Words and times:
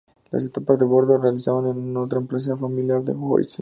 Las 0.31 0.43
etapas 0.43 0.79
de 0.79 0.85
bordado 0.87 1.19
se 1.19 1.21
realizaban 1.21 1.67
en 1.77 1.95
otra 1.95 2.17
empresa 2.17 2.57
familiar 2.57 3.03
en 3.07 3.19
l’Oise. 3.21 3.59